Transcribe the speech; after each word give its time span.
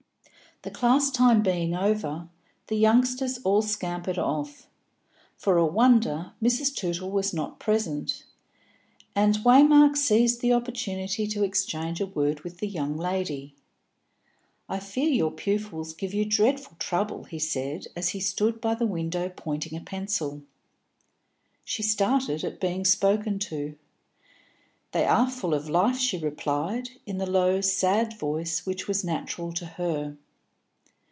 The 0.63 0.69
class 0.69 1.09
time 1.09 1.41
being 1.41 1.75
over, 1.75 2.29
the 2.67 2.75
youngsters 2.75 3.39
all 3.43 3.63
scampered 3.63 4.19
off. 4.19 4.67
For 5.35 5.57
a 5.57 5.65
wonder, 5.65 6.33
Mrs. 6.39 6.75
Tootle 6.75 7.09
was 7.09 7.33
not 7.33 7.57
present, 7.59 8.25
and 9.15 9.39
Waymark 9.43 9.97
seized 9.97 10.39
the 10.39 10.53
opportunity 10.53 11.25
to 11.25 11.43
exchange 11.43 11.99
a 11.99 12.05
word 12.05 12.41
with 12.41 12.59
the 12.59 12.67
young 12.67 12.95
lady. 12.95 13.55
"I 14.69 14.77
fear 14.79 15.09
your 15.09 15.31
pupils 15.31 15.95
give 15.95 16.13
you 16.13 16.25
dreadful 16.25 16.75
trouble," 16.77 17.23
he 17.23 17.39
said, 17.39 17.87
as 17.95 18.09
he 18.09 18.19
stood 18.19 18.61
by 18.61 18.75
the 18.75 18.85
window 18.85 19.29
pointing 19.35 19.75
a 19.75 19.81
pencil. 19.81 20.43
She 21.65 21.81
started 21.81 22.43
at 22.43 22.59
being 22.61 22.85
spoken 22.85 23.39
to. 23.49 23.79
"They 24.91 25.05
are 25.05 25.27
full 25.27 25.55
of 25.55 25.67
life," 25.67 25.97
she 25.97 26.19
replied, 26.19 26.91
in 27.07 27.17
the 27.17 27.25
low 27.27 27.61
sad 27.61 28.13
voice 28.15 28.63
which 28.63 28.87
was 28.87 29.03
natural 29.03 29.53
to 29.53 29.65
her. 29.65 30.17